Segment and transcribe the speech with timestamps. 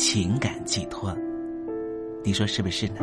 [0.00, 1.12] 情感寄托，
[2.22, 3.00] 你说是不是呢？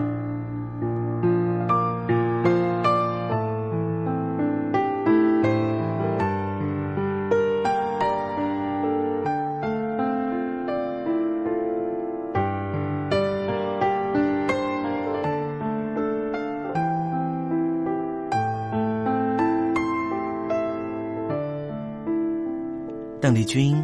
[23.19, 23.75] 邓丽君。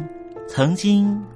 [0.48, 1.18] 曾经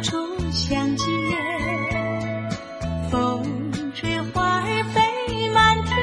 [0.00, 1.06] 重相见。
[3.10, 5.96] 风吹花儿飞满天，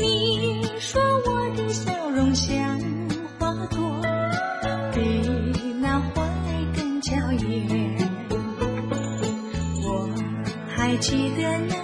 [0.00, 2.78] 你说我的笑容像
[3.38, 3.78] 花朵，
[4.94, 4.98] 比
[5.80, 7.96] 那花儿更娇艳。
[9.84, 10.08] 我
[10.74, 11.75] 还记得那。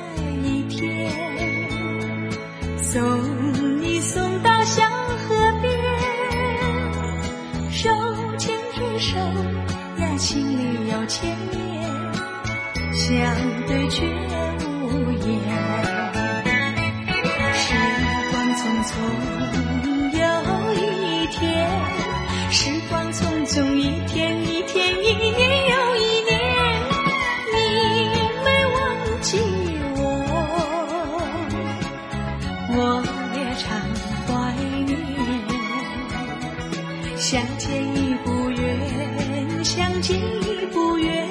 [37.23, 41.29] 相见已不远，相见已不远，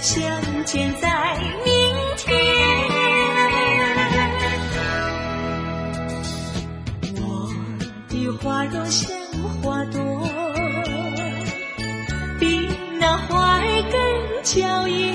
[0.00, 0.24] 相
[0.64, 1.74] 见在明
[2.16, 2.38] 天。
[7.16, 7.50] 我
[8.08, 9.10] 的花若像
[9.60, 10.00] 花朵，
[12.38, 12.68] 比
[13.00, 13.98] 那花儿更
[14.44, 15.12] 娇艳。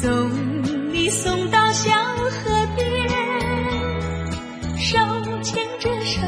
[0.00, 0.30] 送
[0.94, 3.08] 你送到小河边
[4.78, 4.96] 手
[5.42, 6.22] 牵着手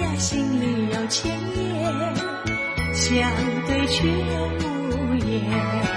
[0.00, 2.14] 呀心里有牵念
[2.94, 3.28] 相
[3.66, 5.93] 对却无言。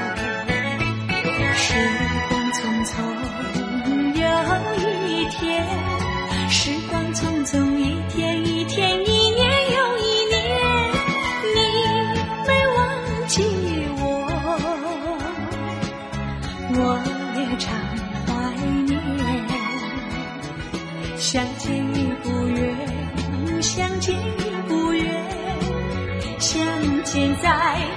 [27.42, 27.97] 在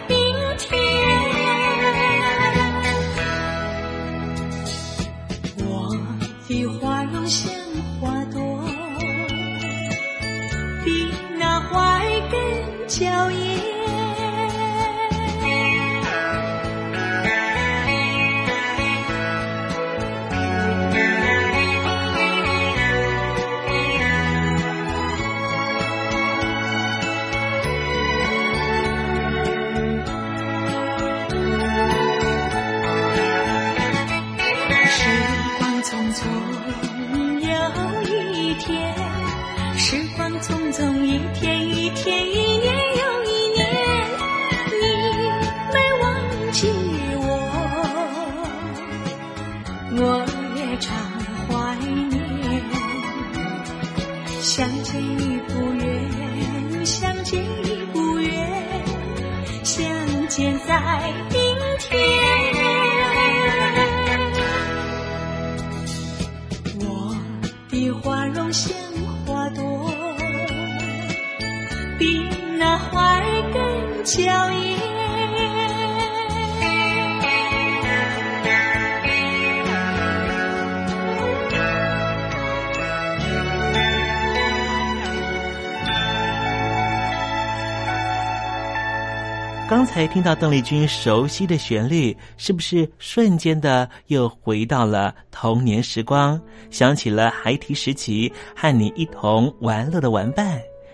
[89.68, 96.40] 刚才听到邓丽君熟悉的旋律，是不是瞬间的又回到了童年时光？
[96.70, 100.60] 想起了孩提时期和你一同玩乐的玩伴，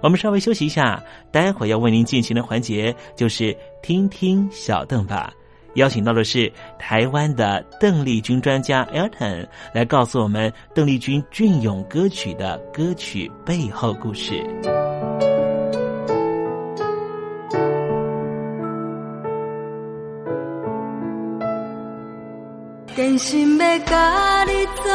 [0.00, 5.32] 我们稍微休息一下，待会儿要为您进行的环节就是听听小邓吧。
[5.74, 14.44] 邀请到的是台湾的邓丽君专家 Elton 来告诉我们邓丽君隽永歌曲的歌曲背后故事。
[22.94, 24.52] 真心要甲你
[24.84, 24.92] 作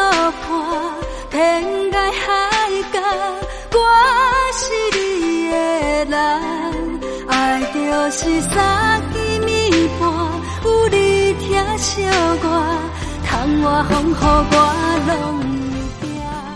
[0.47, 0.93] 伴，
[1.31, 1.91] 天
[6.05, 10.09] 人，爱就是三更暝半。
[10.63, 12.01] 有你听小
[12.37, 12.45] 歌，
[13.25, 14.55] 窗外风雨我
[15.07, 15.11] 拢。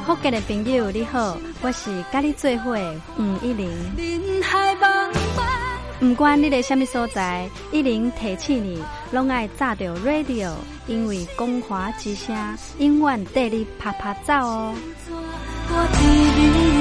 [0.05, 2.77] 福建的朋友你好，我是甲你做伙
[3.17, 3.69] 吴一玲。
[5.99, 10.51] 不管你在什么所在，一玲提起你，拢爱炸着 radio，
[10.87, 12.35] 因为光华之声
[12.79, 14.73] 永远带你啪啪走哦。
[15.73, 16.80] 我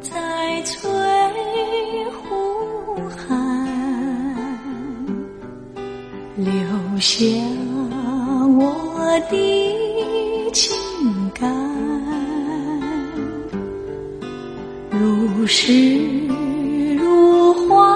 [0.00, 0.90] 在翠
[2.10, 3.26] 湖畔
[6.36, 6.52] 留
[7.00, 7.24] 下
[8.58, 10.76] 我的情
[11.34, 11.50] 感，
[14.90, 15.72] 如诗
[16.96, 17.95] 如画，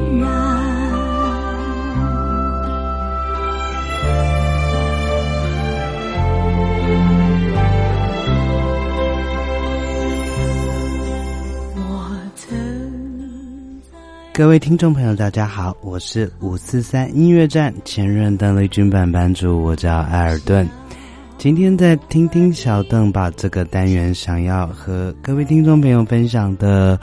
[14.33, 20.65] 各位听众朋友，大家好，我是五四三音乐站前任邓丽君版版主，我叫艾尔顿。
[21.37, 26.97] 今天在听听小邓把这个单元想要和各位听众朋友分享的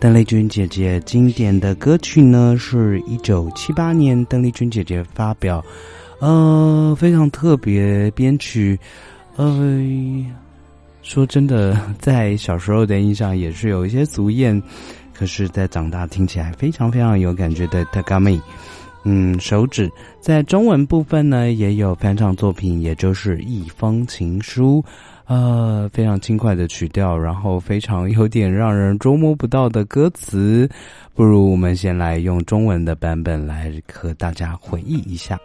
[0.00, 5.64] 邓丽君姐姐经典的歌曲呢，是一九七八年邓丽君姐姐发表，
[6.18, 8.76] 呃，非常特别编曲，
[9.36, 9.80] 呃，
[11.02, 14.60] 说真的，在小时候的印象也是有一些俗艳。
[15.22, 18.38] 可是，在长大听起来非常非常有感觉的《Tagami》，
[19.04, 19.88] 嗯，手指
[20.20, 24.84] 在中文部分呢也有翻唱作品，也就是一封情书，
[25.26, 30.68] 呃，非常轻快的曲调，然后非常有点让人捉摸不到的歌词。
[31.14, 35.38] 不如我们先来用中文的版本来和大家回忆一下。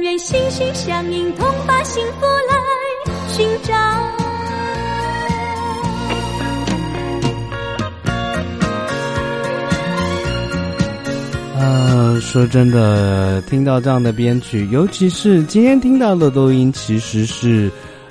[0.00, 2.54] 愿心心相印，同把幸福来
[3.28, 3.74] 寻找。
[11.58, 17.70] 呃，说真的，听到这样的编曲，尤其是今天听到的录音，其实是，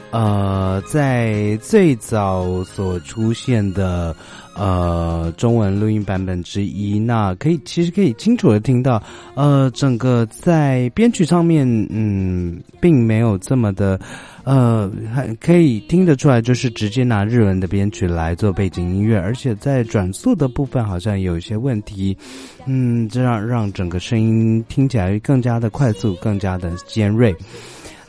[0.09, 4.15] 呃，在最早所出现的
[4.55, 6.99] 呃中文录音版本之一。
[6.99, 9.01] 那可以，其实可以清楚的听到，
[9.35, 13.99] 呃，整个在编曲上面，嗯，并没有这么的。
[14.45, 22.17] 呃，还可以听得出来，就是直接拿日文的编曲来做背景音乐，而且在转速的部分好像有一些问题，
[22.65, 27.33] 嗯，这让让整个声音听起来更加的快速，更加的尖锐。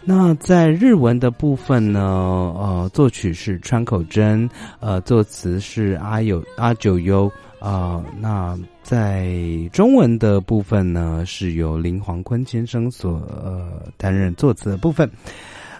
[0.06, 4.48] 那在日文的部分呢，呃，作曲是川口真，
[4.80, 9.34] 呃，作词是阿有阿九优，啊，那在
[9.72, 15.10] 中文的部分呢，是由林黄坤先生所呃担任作词的部分。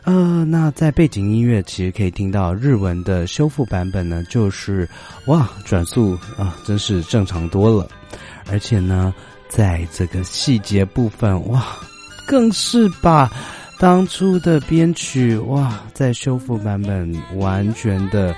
[0.05, 4.89] 呃，那在背景音乐其实可以听到日文的修复版本呢，就是
[5.27, 7.89] 哇，转速啊，真是正常多了，
[8.51, 9.15] 而且呢，
[9.49, 11.65] 在这个细节部分哇，
[12.27, 13.31] 更是把
[13.79, 18.35] 当初的编曲哇，在修复版本完全的。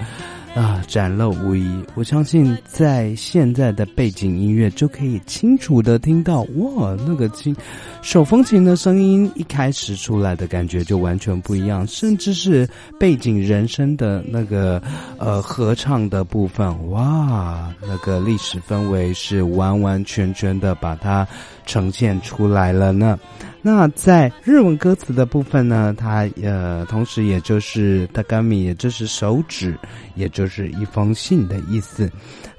[0.56, 1.84] 啊，展露无遗。
[1.94, 7.54] 我相信，在现在的背景音乐就可以清楚的听到，哇，那个琴
[8.00, 12.66] 手风琴的声音一开始出来的感觉就完全不一样，甚至是
[12.98, 14.82] 背景人声的那个
[15.18, 21.28] 呃合唱的部分，哇，那个历史氛围是完完全全的把它
[21.66, 23.18] 呈现出来了呢。
[23.66, 29.76] 那在日文歌词的部分呢，它呃，同时也就是 “tagami”，也就是手指，
[30.14, 32.08] 也就是一封信的意思。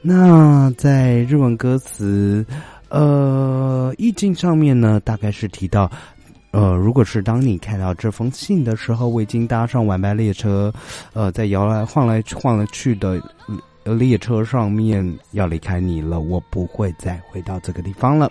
[0.02, 2.46] 那在日文歌词
[2.89, 5.89] 呃意境上面呢，大概是提到，
[6.52, 10.74] 呃，如果是当你看到这封信的时候，我已经搭上晚班列车，
[11.13, 13.17] 呃，在摇来晃来晃来去的。
[13.98, 18.30] 列车上面要离开你了，我不会再回到这个地方了。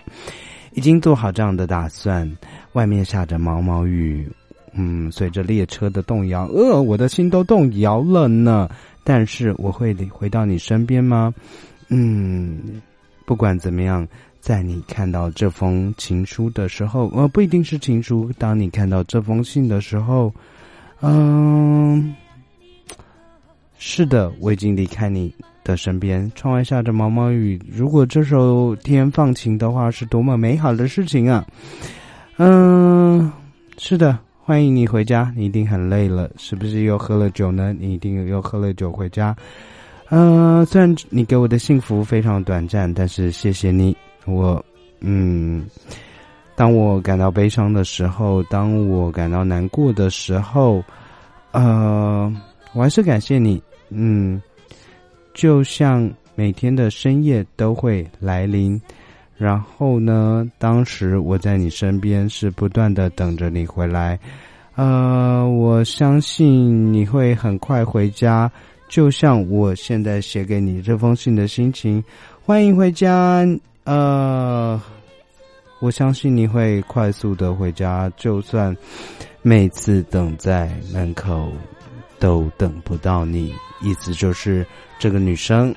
[0.77, 2.31] 已经做好这样的打算。
[2.73, 4.29] 外面下着毛毛雨，
[4.73, 8.69] 嗯，随着列车的动摇，呃，我的心都动摇了呢。
[9.03, 11.33] 但是我会回到你身边吗？
[11.89, 12.79] 嗯，
[13.25, 14.07] 不管怎么样，
[14.39, 18.31] 在你看到这封情书的时候，呃，不一定是情书。
[18.37, 20.31] 当你看到这封信的时候，
[21.01, 22.13] 嗯，
[23.79, 25.33] 是的，我已经离开你
[25.67, 26.31] 的身边。
[26.35, 31.45] 窗外下着毛毛雨，如果这时候天放晴的话，是多么美好的事情啊！
[32.37, 33.29] 嗯，
[33.77, 35.33] 是的，欢迎你回家。
[35.35, 37.75] 你一定很累了，是不是又喝了酒呢？
[37.77, 39.35] 你一定又喝了酒回家。
[40.09, 43.95] 嗯，虽然你给我的幸福非常短暂，但是谢谢你。
[44.25, 44.63] 我，
[45.01, 45.65] 嗯。
[46.55, 50.83] 当我感到悲伤的时候，当我感到难过的时候，
[51.51, 52.33] 呃，
[52.73, 53.61] 我还是感谢你。
[53.89, 54.41] 嗯，
[55.37, 58.81] 就像每天的深夜都会来临，
[59.37, 64.19] 然后呢，当时我在你身边是不断的等着你回来。
[64.73, 68.51] 呃，我相信你会很快回家，
[68.89, 72.03] 就像我现在写给你这封信的心情。
[72.43, 73.45] 欢迎回家，
[73.83, 74.81] 呃。
[75.79, 78.75] 我相信你会快速的回家，就算
[79.43, 81.51] 每次等在门口
[82.17, 83.53] 都等不到你。
[83.83, 84.65] 意思就是
[84.99, 85.73] 这个女生，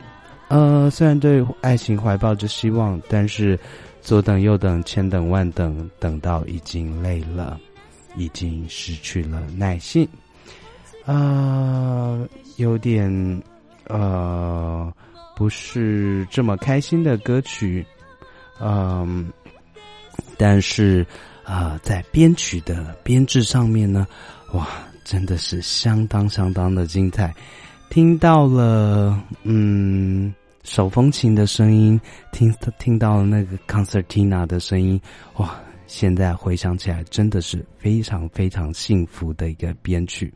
[0.49, 3.59] 呃，虽然对爱情怀抱着希望，但是
[4.01, 7.59] 左等右等，千等万等，等到已经累了，
[8.17, 10.09] 已经失去了耐性，
[11.05, 12.19] 啊，
[12.57, 13.43] 有点
[13.89, 14.93] 呃，
[15.37, 17.85] 不是这么开心的歌曲，
[18.61, 19.31] 嗯。
[20.37, 21.07] 但是，
[21.45, 24.07] 啊，在编曲的编制上面呢，
[24.53, 24.67] 哇，
[25.05, 27.35] 真的是相当相当的精彩。
[27.91, 32.01] 听到了，嗯，手风琴的声音，
[32.33, 34.99] 听听到了那个 concertina 的声音，
[35.39, 40.33] 哇，现在回想起来，真的是非常非常幸福的一个编曲。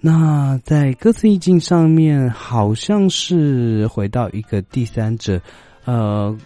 [0.00, 5.40] 那在歌词意境上面，好像是回到一个第三者，
[5.84, 6.36] 呃。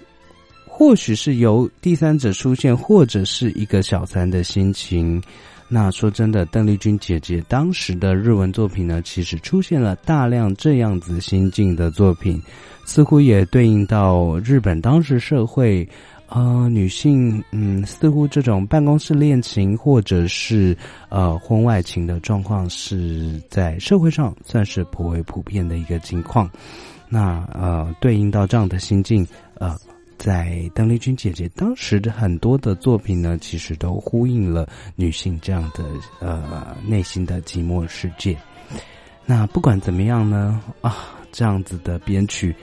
[0.74, 5.22] 或许是由第三者出现，或者是一个小三的心情。
[5.74, 12.38] 那说真的，邓丽君姐姐当时的日文作品呢，其实出现了大量这样子心境的作品，
[12.84, 15.88] 似乎也对应到日本当时社会，
[16.28, 20.76] 呃，女性，嗯，似乎这种办公室恋情或者是
[21.08, 26.50] 呃婚外情的状况，是在社会上算是颇为普遍的一个情况。
[27.08, 29.74] 那呃，对应到这样的心境，呃。
[30.22, 35.84] 在邓丽君姐姐当时的很多的作品呢，其实都呼应了女性这样的
[36.20, 38.38] 呃内心的寂寞世界。
[39.26, 40.94] 那不管怎么样呢，啊，
[41.32, 42.54] 这样子的编曲，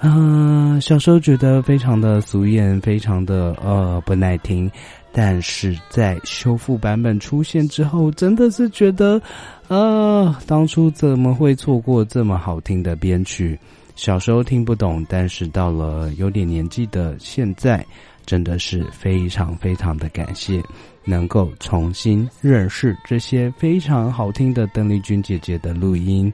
[0.00, 4.68] 啊，小时候觉得非常的俗艳，非常的呃不耐听，
[5.12, 9.22] 但是在修复版本出现之后，真的是觉得，
[9.68, 13.56] 啊，当初怎么会错过这么好听的编曲？
[13.98, 17.84] 小时候听不懂，但是到了有点年纪的现在，
[18.24, 20.62] 真的是非常非常的感谢，
[21.04, 26.32] 能够重新认识这些非常好听的邓丽君姐姐的录音。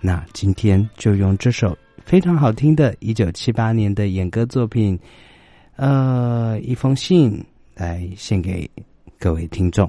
[0.00, 4.98] 那今天就用这首非常好听的1978年的演歌作品，
[5.76, 7.40] 呃，一封信
[7.76, 8.68] 来献给
[9.20, 9.88] 各位听众。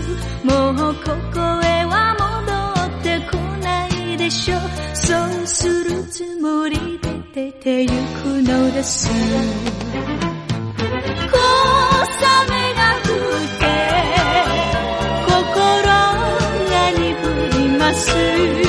[0.00, 4.56] つもうここへは戻ってこないでしょ。
[4.56, 4.60] う
[4.94, 9.08] そうするつもりで出て行くのです。
[9.08, 9.12] 小
[12.42, 13.06] 雨が降
[13.38, 13.62] って
[15.26, 15.34] 心
[16.70, 17.02] が鈍
[17.58, 18.63] ります。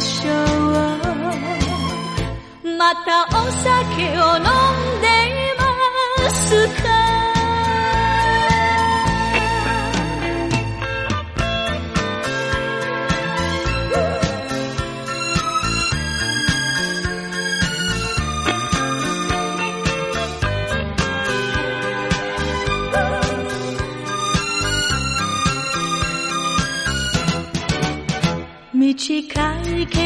[0.00, 0.36] しょう。
[2.78, 5.62] またお酒を飲んでいま
[6.30, 6.89] すか。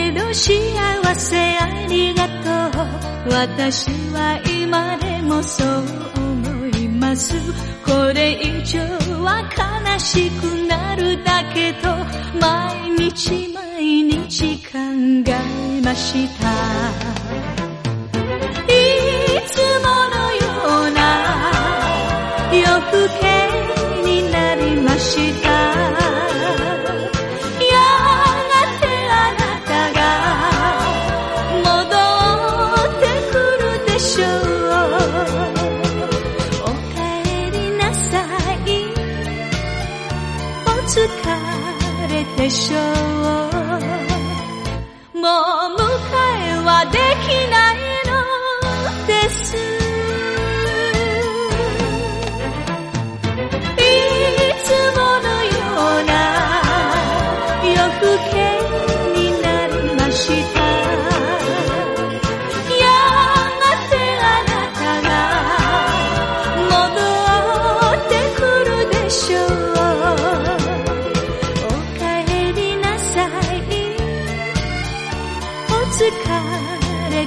[0.04, 5.68] けど幸せありがとう私は今でもそう
[6.16, 7.32] 思います。
[7.84, 8.80] これ以上
[9.22, 11.88] は悲しくなるだけと
[12.38, 17.13] 毎日毎日考えました。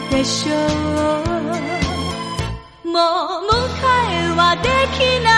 [0.10, 0.58] でしょう。
[2.88, 3.58] もう迎
[4.12, 5.37] えはできない。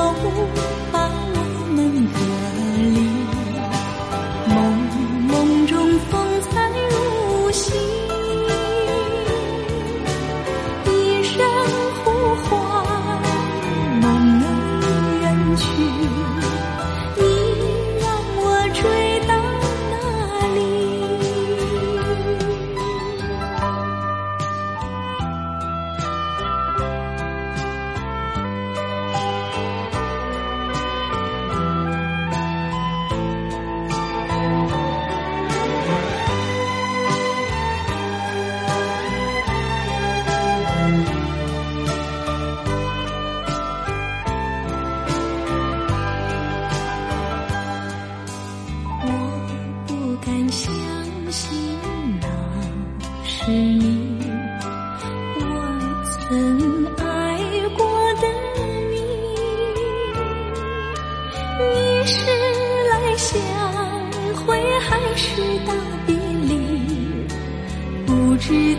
[0.00, 0.26] 我无
[0.92, 1.27] 法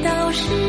[0.03, 0.68] 都是。